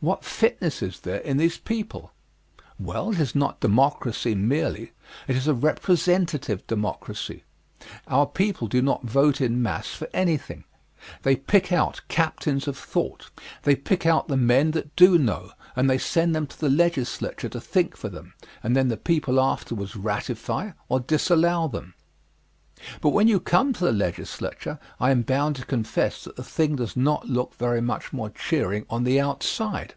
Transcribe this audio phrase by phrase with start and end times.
[0.00, 2.12] What fitness is there in these people?
[2.78, 4.92] Well, it is not democracy merely;
[5.26, 7.44] it is a representative democracy.
[8.06, 10.64] Our people do not vote in mass for anything;
[11.22, 13.30] they pick out captains of thought,
[13.62, 17.48] they pick out the men that do know, and they send them to the Legislature
[17.48, 21.94] to think for them, and then the people afterward ratify or disallow them.
[23.00, 26.76] But when you come to the Legislature I am bound to confess that the thing
[26.76, 29.94] does not look very much more cheering on the outside.